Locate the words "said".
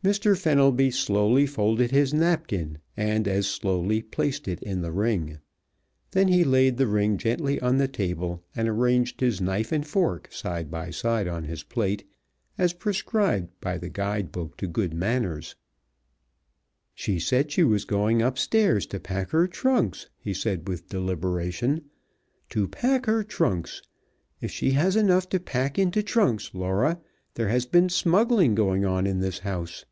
17.18-17.50, 20.32-20.68